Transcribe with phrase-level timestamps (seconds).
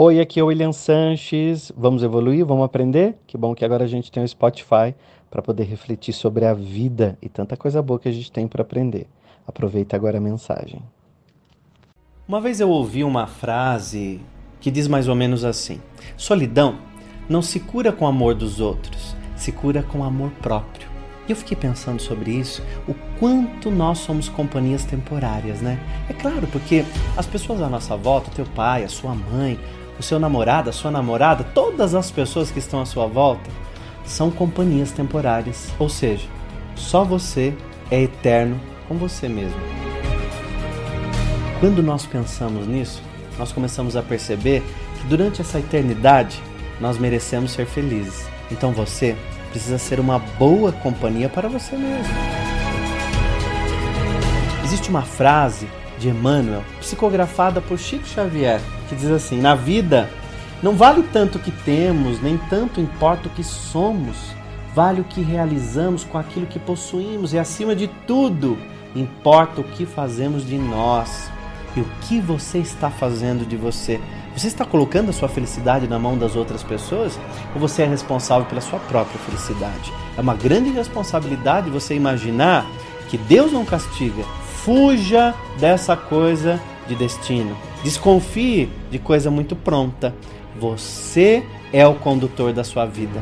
[0.00, 1.72] Oi, aqui é o William Sanches.
[1.76, 2.46] Vamos evoluir?
[2.46, 3.16] Vamos aprender?
[3.26, 4.94] Que bom que agora a gente tem o Spotify
[5.28, 8.62] para poder refletir sobre a vida e tanta coisa boa que a gente tem para
[8.62, 9.08] aprender.
[9.44, 10.80] Aproveita agora a mensagem.
[12.28, 14.20] Uma vez eu ouvi uma frase
[14.60, 15.80] que diz mais ou menos assim:
[16.16, 16.78] Solidão
[17.28, 20.86] não se cura com o amor dos outros, se cura com amor próprio.
[21.26, 25.76] E eu fiquei pensando sobre isso, o quanto nós somos companhias temporárias, né?
[26.08, 26.84] É claro, porque
[27.16, 29.58] as pessoas à nossa volta, teu pai, a sua mãe,
[29.98, 33.50] o seu namorado, a sua namorada, todas as pessoas que estão à sua volta
[34.04, 35.72] são companhias temporárias.
[35.78, 36.26] Ou seja,
[36.74, 37.54] só você
[37.90, 39.60] é eterno com você mesmo.
[41.60, 43.02] Quando nós pensamos nisso,
[43.38, 44.62] nós começamos a perceber
[45.00, 46.40] que durante essa eternidade
[46.80, 48.26] nós merecemos ser felizes.
[48.50, 49.16] Então você
[49.50, 52.14] precisa ser uma boa companhia para você mesmo.
[54.64, 60.08] Existe uma frase de Emmanuel, psicografada por Chico Xavier, que diz assim: Na vida
[60.62, 64.16] não vale tanto o que temos, nem tanto importa o que somos,
[64.74, 68.58] vale o que realizamos com aquilo que possuímos e, acima de tudo,
[68.94, 71.30] importa o que fazemos de nós
[71.76, 74.00] e o que você está fazendo de você.
[74.36, 77.18] Você está colocando a sua felicidade na mão das outras pessoas
[77.54, 79.92] ou você é responsável pela sua própria felicidade?
[80.16, 82.64] É uma grande responsabilidade você imaginar
[83.08, 84.24] que Deus não castiga.
[84.68, 87.56] Fuja dessa coisa de destino.
[87.82, 90.14] Desconfie de coisa muito pronta.
[90.60, 93.18] Você é o condutor da sua vida.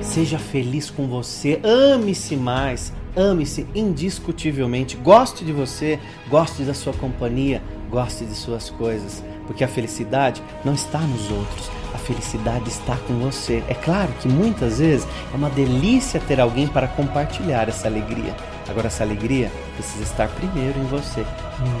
[0.00, 5.98] Seja feliz com você, ame-se mais, ame-se indiscutivelmente, goste de você,
[6.30, 11.70] goste da sua companhia, goste de suas coisas porque a felicidade não está nos outros,
[11.94, 13.64] a felicidade está com você.
[13.66, 18.36] É claro que muitas vezes é uma delícia ter alguém para compartilhar essa alegria.
[18.68, 21.24] Agora, essa alegria precisa estar primeiro em você,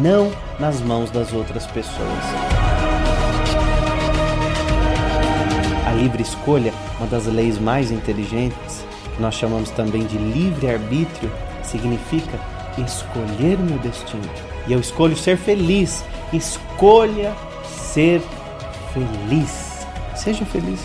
[0.00, 2.24] não nas mãos das outras pessoas.
[5.86, 11.30] A livre escolha, uma das leis mais inteligentes, que nós chamamos também de livre-arbítrio,
[11.62, 12.38] significa
[12.78, 14.28] escolher o meu destino.
[14.66, 16.04] E eu escolho ser feliz.
[16.32, 17.34] Escolha
[17.66, 18.22] ser
[18.92, 19.86] feliz.
[20.14, 20.80] Seja feliz.